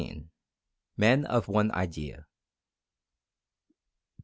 [0.97, 2.25] MEN OF ONE IDEA.